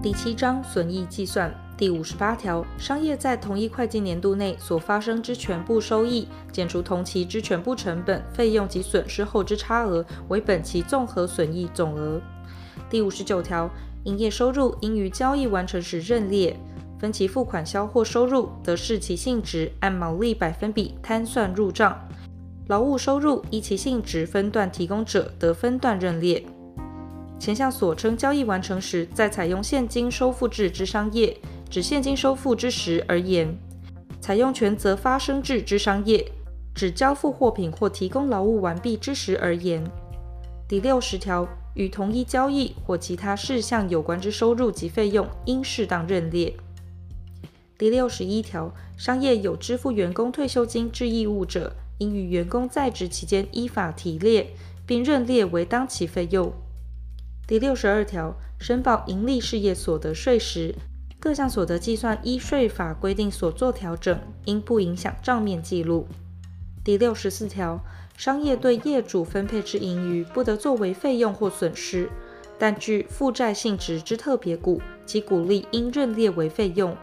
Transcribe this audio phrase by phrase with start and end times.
[0.00, 12.20] 第七章损益计算第五十八条，商业在同一会计年度内所发生之全部收益，减除同期之全部成本、费用及损失后之差额，为本期综合损益总额。
[12.88, 13.68] 第五十九条，
[14.04, 16.56] 营业收入应于交易完成时认列，
[17.00, 21.98] 分期付款销货收入得视其性质按毛利百分比摊算入账，
[22.68, 26.46] 劳务收入依其性质分段提供者得分段认列。
[27.38, 31.32] 前項所稱交易完成時，再採用現金收付制之商業，
[31.70, 33.48] 指現金收付之時而言；
[34.20, 36.22] 採用權责發生制之商業，
[36.74, 39.82] 指交付貨品或提供勞務完畢之時而言。
[40.66, 46.52] 第六十條，與同一交易或其他事項有關之收入及費用，應適當認列。
[47.78, 54.50] 第六十一條，商業有支付員工退休金之義務者，應於員工在職期間依法提列，
[54.84, 56.52] 並認列為當期費用。
[57.48, 60.74] 第六十二条，申报盈利事业所得税时，
[61.18, 66.06] 各项所得计算依税法规定所作调整，应不影响账面记录。
[66.84, 67.80] 第六十四条，
[68.18, 72.10] 商业对业主分配之盈余，不得作为费用或损失，
[72.58, 76.94] 但具负债性质之特别股及股利，应认列为费用。